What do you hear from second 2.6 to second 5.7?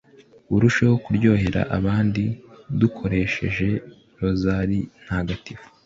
dukoresheje rozari ntagatifu